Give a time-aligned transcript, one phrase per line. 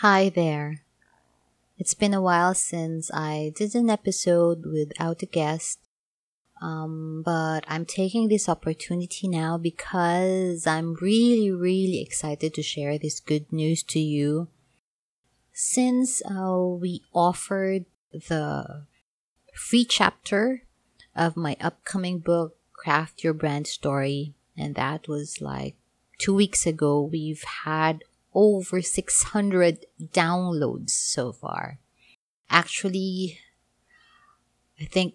[0.00, 0.82] Hi there.
[1.78, 5.78] It's been a while since I did an episode without a guest,
[6.60, 13.20] um, but I'm taking this opportunity now because I'm really, really excited to share this
[13.20, 14.48] good news to you.
[15.54, 18.84] Since uh, we offered the
[19.54, 20.64] free chapter
[21.14, 25.76] of my upcoming book, Craft Your Brand Story, and that was like
[26.18, 28.04] two weeks ago, we've had
[28.36, 31.80] over 600 downloads so far.
[32.50, 33.40] Actually,
[34.78, 35.14] I think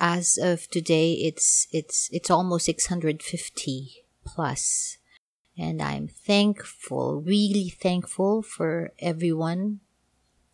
[0.00, 4.98] as of today it's it's it's almost 650 plus.
[5.56, 9.78] And i'm thankful really thankful for everyone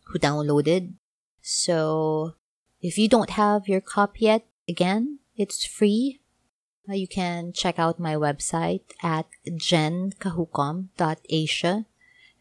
[0.05, 0.93] who downloaded.
[1.41, 2.35] So
[2.79, 6.20] if you don't have your copy yet again it's free
[6.87, 11.85] you can check out my website at jencajucom.asia.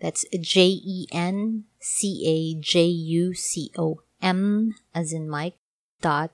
[0.01, 5.57] That's J E N C A J U C O M as in Mike
[6.01, 6.31] dot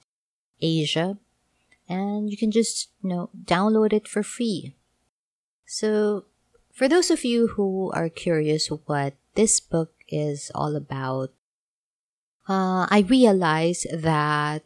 [0.60, 1.18] Asia.
[1.88, 4.74] And you can just, you know, download it for free.
[5.66, 6.24] So,
[6.72, 11.30] for those of you who are curious what this book is all about,
[12.48, 14.62] uh, I realize that,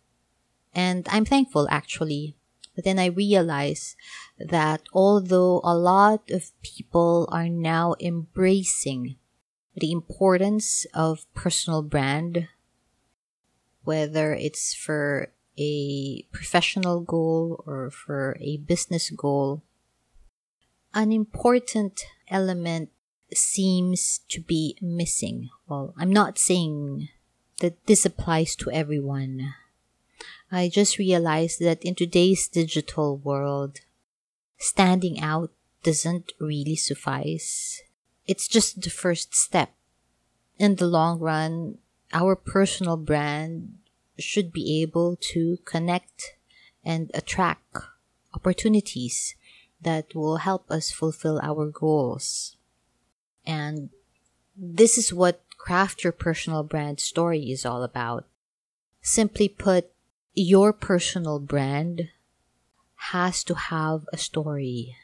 [0.74, 2.36] and I'm thankful actually,
[2.80, 3.94] but then I realize
[4.38, 9.16] that although a lot of people are now embracing
[9.76, 12.48] the importance of personal brand,
[13.84, 19.60] whether it's for a professional goal or for a business goal,
[20.94, 22.88] an important element
[23.34, 25.50] seems to be missing.
[25.68, 27.10] Well, I'm not saying
[27.60, 29.52] that this applies to everyone.
[30.52, 33.80] I just realized that in today's digital world,
[34.58, 35.50] standing out
[35.82, 37.82] doesn't really suffice.
[38.26, 39.70] It's just the first step.
[40.58, 41.78] In the long run,
[42.12, 43.78] our personal brand
[44.18, 46.34] should be able to connect
[46.84, 47.76] and attract
[48.34, 49.36] opportunities
[49.80, 52.56] that will help us fulfill our goals.
[53.46, 53.90] And
[54.56, 58.26] this is what Craft Your Personal Brand story is all about.
[59.00, 59.90] Simply put,
[60.40, 62.08] your personal brand
[63.12, 64.96] has to have a story.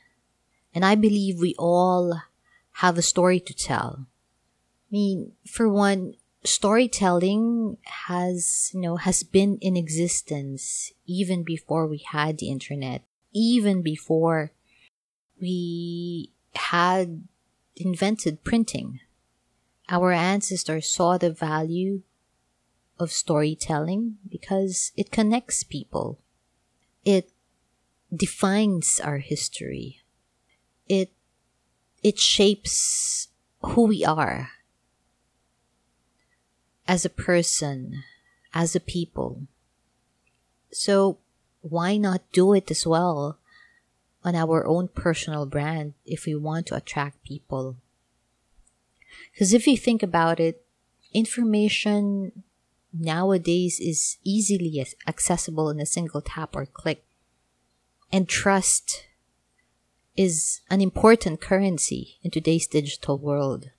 [0.74, 2.22] And I believe we all
[2.72, 4.06] have a story to tell.
[4.06, 6.14] I mean, for one,
[6.44, 7.76] storytelling
[8.06, 14.52] has, you know, has been in existence even before we had the internet, even before
[15.40, 17.24] we had
[17.76, 19.00] invented printing.
[19.88, 22.02] Our ancestors saw the value
[22.98, 26.18] of storytelling because it connects people.
[27.04, 27.30] It
[28.14, 30.00] defines our history.
[30.88, 31.12] It
[32.02, 33.28] it shapes
[33.60, 34.50] who we are
[36.86, 38.04] as a person,
[38.54, 39.42] as a people.
[40.72, 41.18] So
[41.60, 43.38] why not do it as well
[44.22, 47.76] on our own personal brand if we want to attract people?
[49.32, 50.64] Because if you think about it,
[51.12, 52.44] information
[53.00, 57.04] nowadays is easily accessible in a single tap or click.
[58.12, 59.06] And trust
[60.16, 63.70] is an important currency in today's digital world.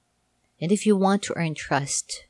[0.61, 2.25] And if you want to earn trust,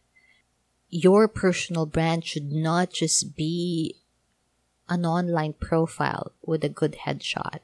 [0.89, 3.97] your personal brand should not just be
[4.89, 7.59] an online profile with a good headshot.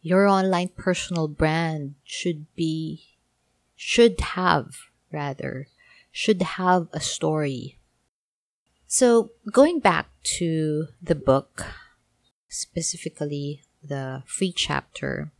[0.00, 3.08] Your online personal brand should be,
[3.76, 4.74] should have
[5.12, 5.68] rather,
[6.14, 7.76] should have a story.
[8.86, 10.06] So, going back
[10.38, 11.66] to the book,
[12.48, 15.32] specifically the free chapter,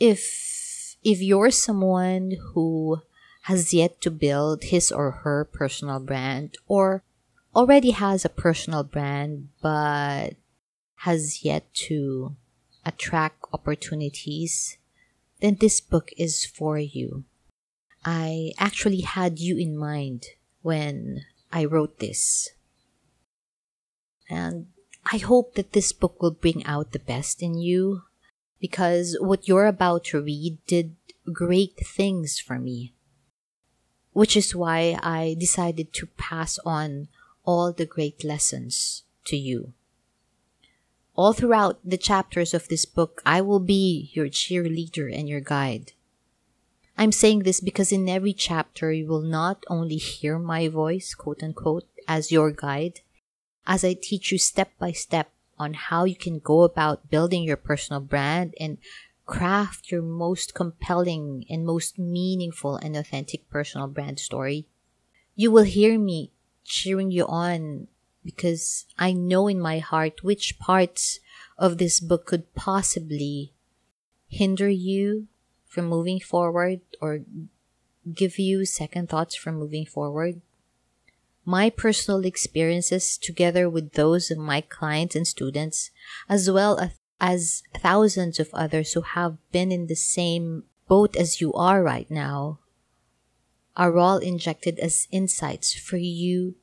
[0.00, 3.02] if if you're someone who
[3.42, 7.02] has yet to build his or her personal brand or
[7.54, 10.30] already has a personal brand but
[11.04, 12.36] has yet to
[12.86, 14.78] attract opportunities,
[15.40, 17.24] then this book is for you.
[18.04, 20.26] I actually had you in mind
[20.62, 22.50] when I wrote this.
[24.28, 24.68] And
[25.12, 28.02] I hope that this book will bring out the best in you
[28.60, 30.94] because what you're about to read did
[31.32, 32.92] great things for me.
[34.12, 37.08] Which is why I decided to pass on
[37.44, 39.72] all the great lessons to you.
[41.14, 45.92] All throughout the chapters of this book, I will be your cheerleader and your guide.
[47.00, 51.42] I'm saying this because in every chapter you will not only hear my voice, quote
[51.42, 53.00] unquote, as your guide,
[53.66, 57.56] as I teach you step by step on how you can go about building your
[57.56, 58.76] personal brand and
[59.24, 64.66] craft your most compelling and most meaningful and authentic personal brand story.
[65.34, 66.32] You will hear me
[66.66, 67.88] cheering you on
[68.22, 71.18] because I know in my heart which parts
[71.56, 73.54] of this book could possibly
[74.28, 75.28] hinder you
[75.70, 77.20] from moving forward or
[78.12, 80.42] give you second thoughts from moving forward.
[81.44, 85.90] My personal experiences, together with those of my clients and students,
[86.28, 86.90] as well
[87.20, 92.10] as thousands of others who have been in the same boat as you are right
[92.10, 92.58] now,
[93.76, 96.56] are all injected as insights for you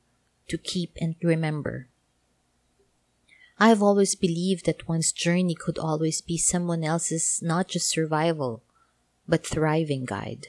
[0.48, 1.88] to keep and remember.
[3.58, 8.62] I have always believed that one's journey could always be someone else's not just survival,
[9.28, 10.48] but thriving guide.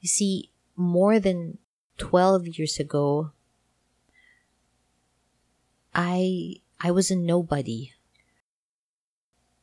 [0.00, 1.58] You see, more than
[1.98, 3.30] 12 years ago,
[5.94, 7.92] I I was a nobody.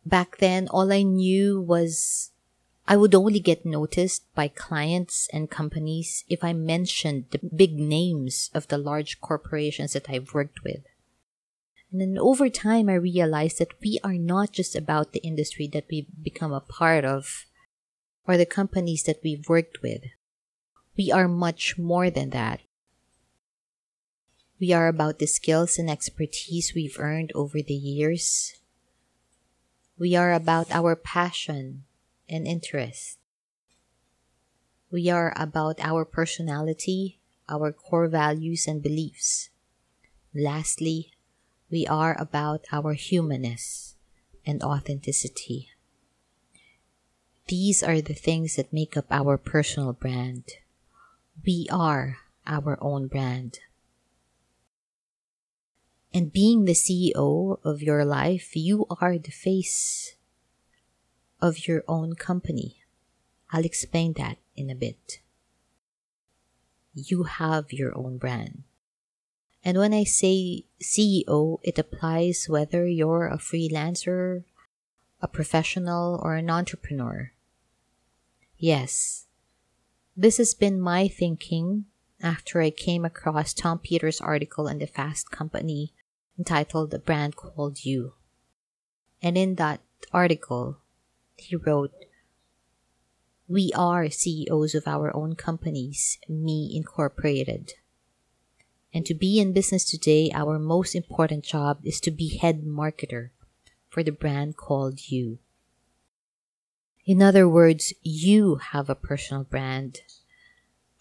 [0.06, 2.32] Back then, all I knew was
[2.88, 8.50] I would only get noticed by clients and companies if I mentioned the big names
[8.54, 10.88] of the large corporations that I've worked with.
[11.92, 15.86] And then over time, I realized that we are not just about the industry that
[15.92, 17.46] we've become a part of
[18.30, 20.04] or the companies that we've worked with.
[20.96, 22.62] We are much more than that.
[24.60, 28.54] We are about the skills and expertise we've earned over the years.
[29.98, 31.86] We are about our passion
[32.30, 33.18] and interest.
[34.92, 37.18] We are about our personality,
[37.50, 39.50] our core values and beliefs.
[40.36, 41.14] Lastly,
[41.72, 43.96] we are about our humanness
[44.46, 45.70] and authenticity.
[47.50, 50.62] These are the things that make up our personal brand.
[51.44, 53.58] We are our own brand.
[56.14, 60.14] And being the CEO of your life, you are the face
[61.42, 62.84] of your own company.
[63.50, 65.18] I'll explain that in a bit.
[66.94, 68.62] You have your own brand.
[69.66, 74.44] And when I say CEO, it applies whether you're a freelancer,
[75.20, 77.32] a professional, or an entrepreneur.
[78.62, 79.26] Yes,
[80.18, 81.86] this has been my thinking
[82.22, 85.94] after I came across Tom Peters' article in the Fast Company
[86.38, 88.16] entitled The Brand Called You.
[89.22, 89.80] And in that
[90.12, 90.80] article,
[91.38, 91.94] he wrote,
[93.48, 97.76] We are CEOs of our own companies, me incorporated.
[98.94, 103.30] And to be in business today, our most important job is to be head marketer
[103.88, 105.40] for the brand called you.
[107.10, 110.02] In other words, you have a personal brand.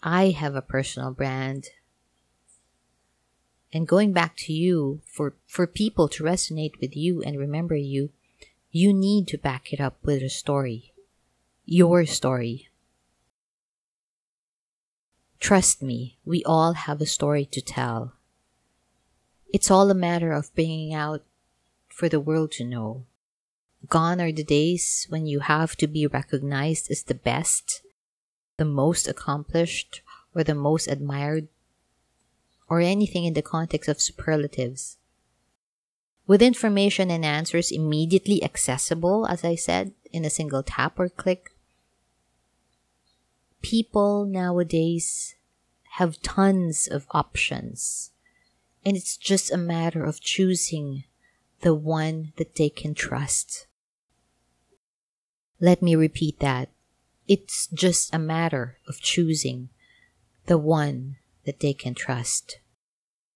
[0.01, 1.67] I have a personal brand.
[3.71, 8.09] And going back to you, for, for people to resonate with you and remember you,
[8.71, 10.93] you need to back it up with a story.
[11.67, 12.69] Your story.
[15.39, 18.13] Trust me, we all have a story to tell.
[19.53, 21.21] It's all a matter of bringing out
[21.87, 23.05] for the world to know.
[23.87, 27.81] Gone are the days when you have to be recognized as the best,
[28.57, 30.01] the most accomplished,
[30.35, 31.47] or the most admired,
[32.67, 34.97] or anything in the context of superlatives.
[36.27, 41.51] With information and answers immediately accessible, as I said, in a single tap or click,
[43.61, 45.35] people nowadays
[45.93, 48.11] have tons of options.
[48.85, 51.05] And it's just a matter of choosing
[51.61, 53.65] the one that they can trust.
[55.61, 56.69] Let me repeat that.
[57.27, 59.69] It's just a matter of choosing
[60.45, 62.59] the one that they can trust.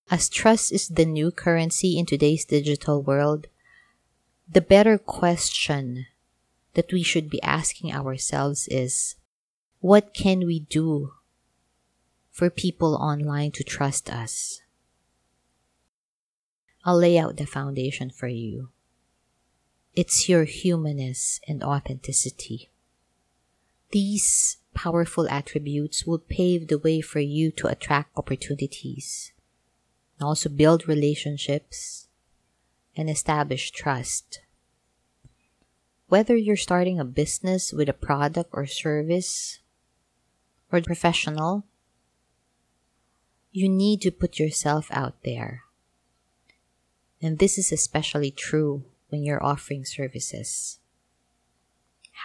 [0.09, 3.47] As trust is the new currency in today's digital world,
[4.49, 6.07] the better question
[6.73, 9.15] that we should be asking ourselves is
[9.79, 11.13] what can we do
[12.31, 14.61] for people online to trust us?
[16.85, 18.69] I'll lay out the foundation for you.
[19.95, 22.71] It's your humanness and authenticity.
[23.91, 29.33] These powerful attributes will pave the way for you to attract opportunities
[30.17, 32.07] and also build relationships
[32.95, 34.41] and establish trust.
[36.07, 39.59] Whether you're starting a business with a product or service
[40.71, 41.65] or professional,
[43.51, 45.61] you need to put yourself out there.
[47.21, 50.79] And this is especially true when you're offering services.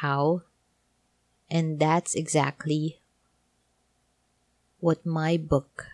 [0.00, 0.40] How?
[1.50, 3.02] And that's exactly
[4.80, 5.84] what my book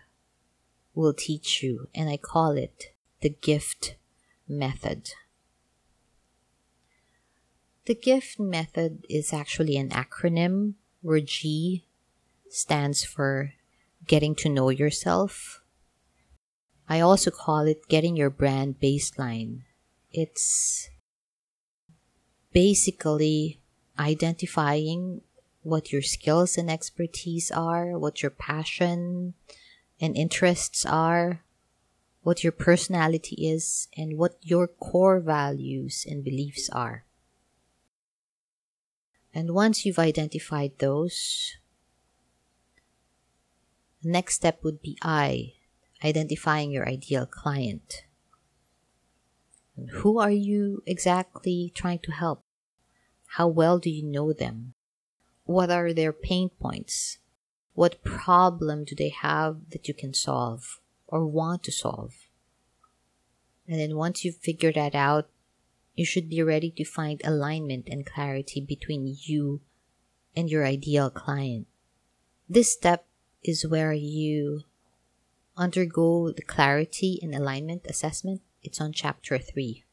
[0.94, 3.96] will teach you, and I call it the gift
[4.48, 5.10] method.
[7.86, 11.86] The GIFT method is actually an acronym where G
[12.48, 13.54] stands for
[14.06, 15.60] getting to know yourself.
[16.88, 19.62] I also call it getting your brand baseline.
[20.16, 20.90] It's
[22.52, 23.61] basically
[23.99, 25.23] identifying
[25.62, 29.35] what your skills and expertise are, what your passion
[30.00, 31.42] and interests are,
[32.23, 37.04] what your personality is, and what your core values and beliefs are.
[39.35, 41.56] And once you've identified those,
[44.00, 45.54] the next step would be I,
[46.04, 48.03] identifying your ideal client.
[49.76, 52.45] Who are you exactly trying to help?
[53.26, 54.75] How well do you know them?
[55.45, 57.19] What are their pain points?
[57.75, 62.14] What problem do they have that you can solve or want to solve?
[63.66, 65.28] And then once you've figured that out,
[65.95, 69.61] you should be ready to find alignment and clarity between you
[70.37, 71.66] and your ideal client.
[72.49, 73.07] This step
[73.43, 74.62] is where you
[75.57, 78.40] undergo the clarity and alignment assessment.
[78.64, 79.85] It's on chapter 3.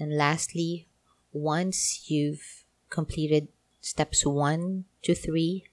[0.00, 0.88] And lastly,
[1.32, 3.46] once you've completed
[3.80, 5.64] steps 1 to 3,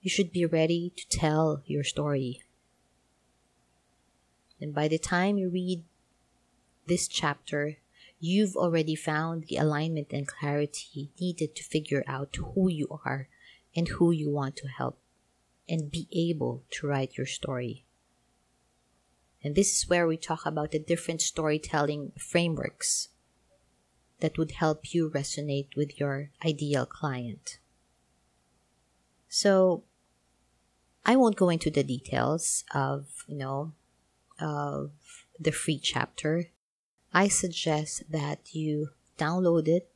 [0.00, 2.42] you should be ready to tell your story.
[4.60, 5.82] And by the time you read
[6.86, 7.78] this chapter,
[8.20, 13.28] you've already found the alignment and clarity needed to figure out who you are
[13.74, 14.96] and who you want to help
[15.68, 17.85] and be able to write your story.
[19.46, 23.08] And this is where we talk about the different storytelling frameworks
[24.20, 27.58] that would help you resonate with your ideal client.
[29.28, 29.84] So,
[31.04, 33.72] I won't go into the details of, you know,
[34.40, 34.90] of
[35.38, 36.50] the free chapter
[37.16, 39.88] I suggest that you download it.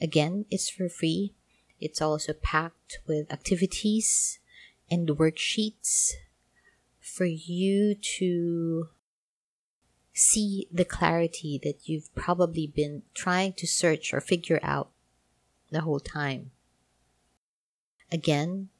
[0.00, 1.34] Again, it's for free.
[1.80, 4.38] It's also packed with activities
[4.88, 6.12] and worksheets
[7.14, 8.88] for you to
[10.12, 14.90] see the clarity that you've probably been trying to search or figure out
[15.70, 16.50] the whole time.
[18.10, 18.70] Again,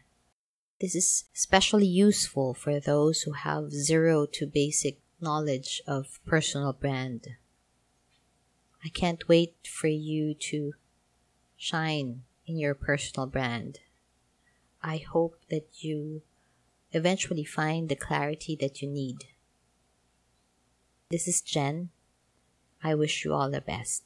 [0.79, 7.27] This is especially useful for those who have zero to basic knowledge of personal brand.
[8.83, 10.75] I can't wait for you to
[11.57, 13.79] shine in your personal brand.
[14.83, 16.21] I hope that you
[16.91, 19.25] eventually find the clarity that you need.
[21.09, 21.89] This is Jen.
[22.83, 24.04] I wish you all the best.